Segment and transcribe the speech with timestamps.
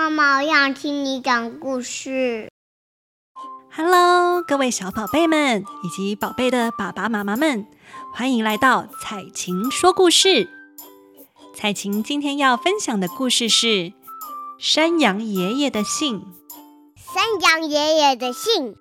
[0.00, 2.48] 妈妈，我想听你讲故事。
[3.70, 7.66] Hello，各位小宝贝们以及宝贝的爸爸妈妈们，
[8.14, 10.48] 欢迎来到彩琴说故事。
[11.54, 13.66] 彩琴今天要分享的故事是
[14.58, 16.20] 《山羊爷爷的信》。
[16.96, 18.74] 山羊爷爷的信。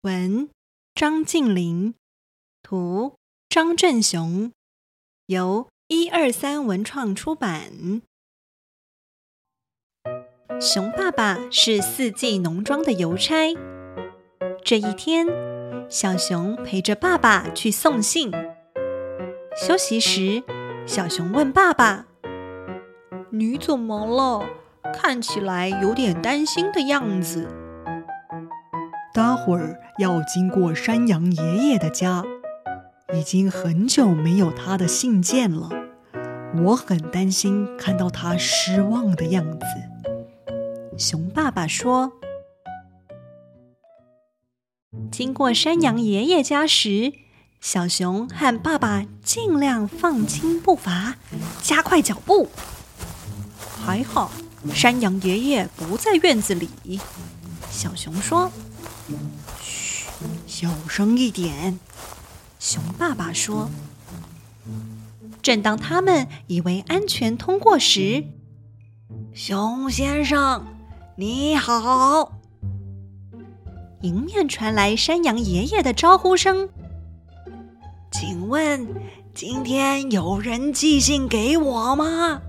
[0.00, 0.50] 文：
[0.92, 1.94] 张静林，
[2.64, 3.14] 图：
[3.48, 4.50] 张振雄，
[5.26, 8.02] 由一二三文创出版。
[10.60, 13.54] 熊爸爸是四季农庄的邮差。
[14.64, 15.28] 这一天，
[15.88, 18.32] 小熊陪着爸爸去送信。
[19.56, 20.42] 休息时，
[20.86, 22.06] 小熊问爸爸
[23.30, 24.44] ：“你怎么了？
[24.92, 27.48] 看起来有点担心的样子。”
[29.14, 32.24] 待会儿要经过山羊爷爷的家，
[33.14, 35.70] 已经很久没有他的信件了。
[36.64, 39.66] 我很担心看到他失望的样子。
[40.98, 42.12] 熊爸爸说
[45.12, 47.12] ：“经过山羊爷爷家时，
[47.60, 51.16] 小熊和爸爸尽量放轻步伐，
[51.62, 52.48] 加快脚步。
[53.84, 54.32] 还好，
[54.72, 56.70] 山羊爷爷不在院子里。”
[57.70, 58.50] 小熊说
[59.62, 60.06] ：“嘘，
[60.46, 61.78] 小声一点。”
[62.66, 63.70] 熊爸爸说。
[65.40, 68.24] 正当他们以为安全通过时，
[69.32, 70.66] 熊先生。
[71.14, 72.32] 你好，
[74.02, 76.68] 迎面传来山羊爷爷的招呼声。
[78.10, 78.84] 请问
[79.32, 82.42] 今天有人寄信给我吗？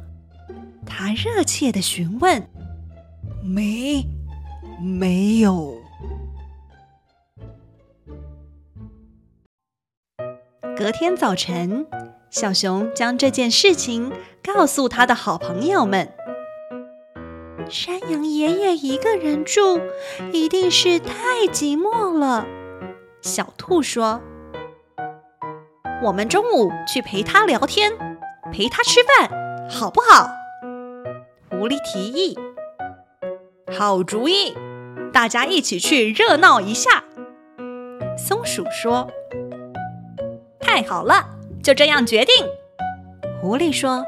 [0.84, 2.50] 他热切地询问。
[3.44, 4.04] 没，
[4.82, 5.78] 没有。
[10.78, 11.88] 隔天早晨，
[12.30, 16.14] 小熊将这件事情告诉他的好朋友们。
[17.68, 19.82] 山羊爷爷一个人住，
[20.32, 22.46] 一定是太寂寞了。
[23.22, 24.22] 小兔说
[26.04, 27.92] ：“我们中午去陪他聊天，
[28.54, 30.30] 陪他吃饭，好不好？”
[31.50, 32.38] 狐狸提议
[33.76, 34.56] ：“好主意，
[35.12, 37.04] 大家一起去热闹一下。”
[38.16, 39.10] 松鼠说
[40.68, 41.26] ：“太好了，
[41.64, 42.36] 就这样决定。”
[43.42, 44.06] 狐狸说：“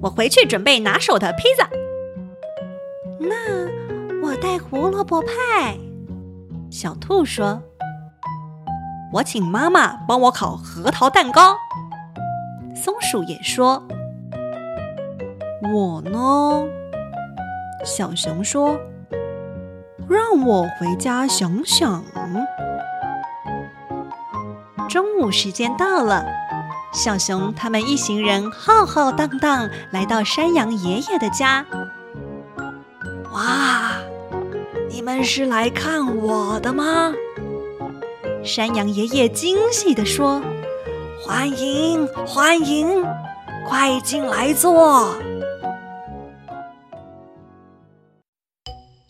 [0.00, 1.68] 我回去准备拿手的披萨。”
[3.20, 5.76] 那我带胡萝卜派。
[6.70, 7.62] 小兔说
[9.12, 11.56] ：“我请妈妈帮我烤核桃蛋糕。”
[12.74, 13.86] 松鼠也说
[15.74, 16.64] ：“我呢？”
[17.84, 18.78] 小熊说
[20.08, 22.02] ：“让我回家想想。”
[24.88, 26.24] 中午时间到了，
[26.92, 31.66] 小熊他们一行人浩浩荡荡来到山羊爷爷的家。
[33.32, 33.92] 哇！
[34.88, 37.12] 你们是来看我的吗？
[38.42, 40.42] 山羊爷爷惊喜地说
[41.22, 43.04] ：“欢迎，欢迎，
[43.68, 45.14] 快进来坐。”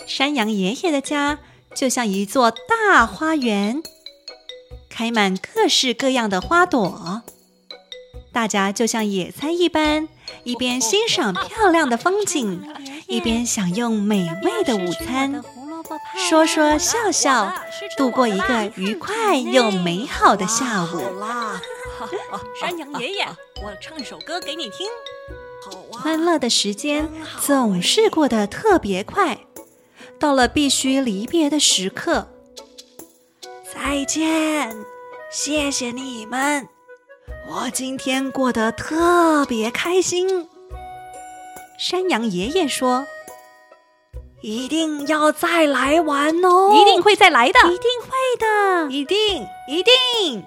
[0.06, 1.38] 山羊爷爷的家
[1.74, 3.80] 就像一座大花园，
[4.98, 7.22] 开满各式各样的花朵，
[8.32, 10.08] 大家就像野餐一般，
[10.42, 12.68] 一边欣赏漂亮的风景。
[13.06, 15.44] 一边享用美味的午餐，
[16.16, 17.54] 说说笑笑，
[17.96, 21.00] 度过一个愉快又美好的下午。
[22.60, 23.24] 山羊爷爷，
[23.62, 24.88] 我唱首歌给你听。
[25.92, 27.08] 欢乐的时间
[27.40, 29.38] 总是过得特别快，
[30.18, 32.26] 到了必须离别的时刻，
[33.74, 34.74] 再见，
[35.30, 36.66] 谢谢你们，
[37.48, 40.48] 我今天过得特别开心。
[41.78, 43.06] 山羊爷爷说
[44.40, 46.72] ：“一定要再来玩哦！
[46.74, 48.08] 一定会再来的，一定会
[48.38, 50.44] 的，一定一定。”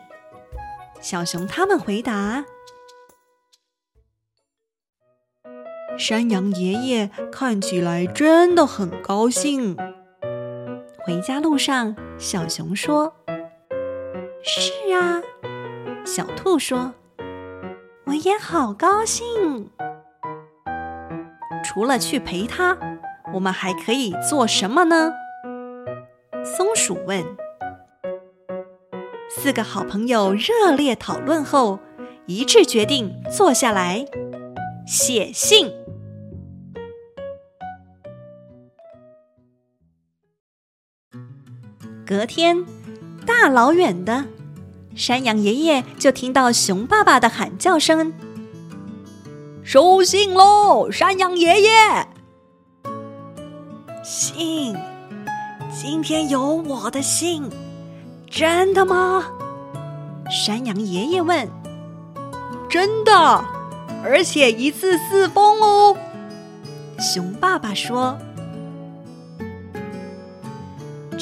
[1.00, 2.44] 小熊他们回答。
[5.98, 9.78] 山羊爷爷看起来真的很高兴。
[11.04, 13.14] 回家路上，小熊说
[14.44, 15.22] ：“是啊。”
[16.06, 16.94] 小兔说
[18.06, 19.70] ：“我也好高兴。”
[21.66, 22.78] 除了去陪他，
[23.34, 25.12] 我们还可以做什么呢？
[26.44, 27.24] 松鼠问。
[29.30, 31.80] 四个好朋友热烈讨论后，
[32.28, 34.06] 一致决定坐下来
[34.86, 35.72] 写信。
[42.12, 42.66] 隔天，
[43.26, 44.26] 大老远的
[44.94, 48.12] 山羊爷爷就听到熊爸爸的喊叫声。
[49.64, 51.70] 收信喽，山羊爷爷。
[54.04, 54.76] 信，
[55.74, 57.50] 今天有我的信，
[58.30, 59.28] 真的吗？
[60.30, 61.48] 山羊爷爷问。
[62.70, 63.46] 真的，
[64.04, 65.96] 而且一次四封哦。
[67.00, 68.18] 熊爸爸说。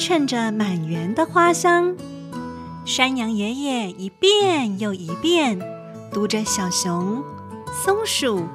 [0.00, 1.94] 趁着满园的花香，
[2.86, 5.60] 山羊爷爷一遍又一遍
[6.10, 7.22] 读着小熊、
[7.84, 8.46] 松鼠、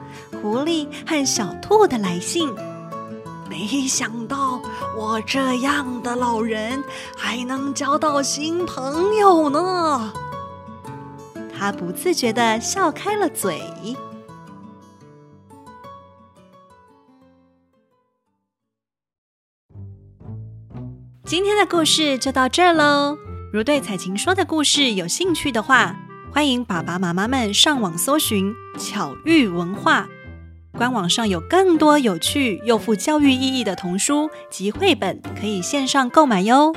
[0.42, 2.51] 狐狸和小兔的来信。
[3.47, 4.59] 没想到
[4.97, 6.83] 我这样的老人
[7.15, 10.12] 还能交到新朋友呢。
[11.56, 13.62] 他不自觉地笑开了嘴。
[21.25, 23.18] 今天的故事就到这儿喽。
[23.51, 25.95] 如对彩琴说的故事有兴趣的话，
[26.31, 30.07] 欢迎爸爸妈妈们上网搜寻巧育文化，
[30.74, 36.72] 官网上有更多有趣又富教育意义的童书及绘本，可以线上购买哟。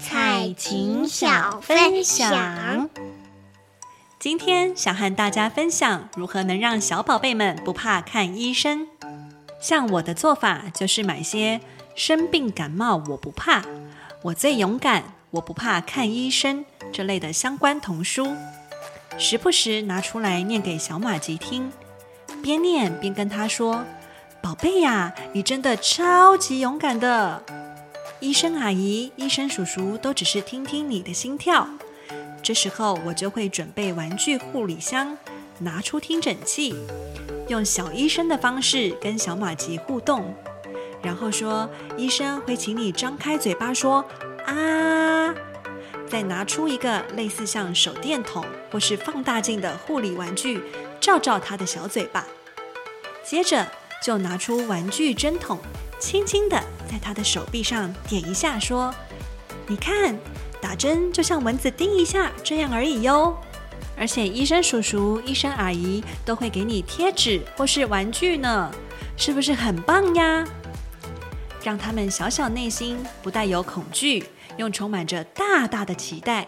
[0.00, 2.88] 彩琴小分享，
[4.18, 8.88] 今天想和大家分享如何能让小宝贝们不怕看医生。
[9.60, 11.60] 像我的做法就是买些
[11.94, 13.64] 生病感冒我不怕，
[14.22, 18.36] 我最勇敢，我不怕看医生这类的相关童书，
[19.18, 21.72] 时不时拿出来念给小马吉听，
[22.40, 23.84] 边念边跟他说
[24.40, 27.42] ：“宝贝呀，你真的超级勇敢的。
[28.20, 31.68] 医生阿姨、医生叔叔都只是听听你的心跳。”
[32.40, 35.18] 这时候我就会准备玩具护理箱，
[35.58, 36.74] 拿出听诊器。
[37.48, 40.34] 用小医生的方式跟小马吉互动，
[41.02, 44.04] 然后说：“医生会请你张开嘴巴说
[44.44, 45.34] 啊，
[46.06, 50.62] 再拿出一个类似像手电筒或是放大镜的护理玩具，
[51.00, 52.26] 照照他的小嘴巴。
[53.24, 53.66] 接着
[54.02, 55.58] 就拿出玩具针筒，
[55.98, 58.94] 轻轻地在他的手臂上点一下，说
[59.66, 60.18] ：‘你看，
[60.60, 63.34] 打针就像蚊子叮一下这样而已哟。’”
[63.96, 68.70] 而且医生叔叔、医生阿姨都会给你贴纸或是玩具呢，
[69.16, 70.44] 是不是很棒呀？
[71.62, 74.24] 让他们小小内心不带有恐惧，
[74.56, 76.46] 又充满着大大的期待。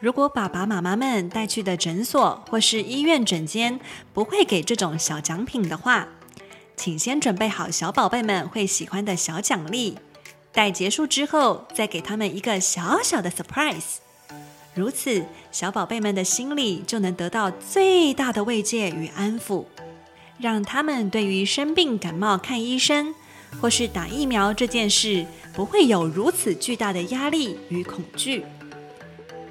[0.00, 3.80] 如果爸爸妈妈们带去的诊所或是医院诊间
[4.12, 6.08] 不会给这种小奖品的话，
[6.76, 9.98] 请先准备好小宝贝们会喜欢的小奖励，
[10.52, 13.96] 待结束之后再给他们一个小小的 surprise。
[14.78, 19.64] 如此，小宝贝们的心里就能得到最大的慰藉与安抚，
[20.38, 23.12] 让他们对于生病感冒看医生，
[23.60, 28.44] 或是打疫苗这件事，不会有如此巨大的压力与恐惧。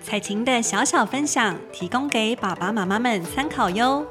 [0.01, 4.07] 彩晴的小小分享，提供给爸爸妈妈们参考哟。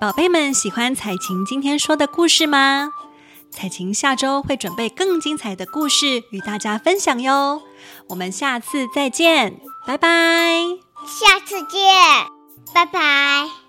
[0.00, 2.90] 宝贝们喜欢彩晴今天说的故事吗？
[3.52, 7.62] 彩琴下周会准备更精彩的故事与大家分享哟，
[8.08, 10.08] 我们下次再见，拜拜。
[11.06, 11.80] 下次见，
[12.74, 13.61] 拜拜。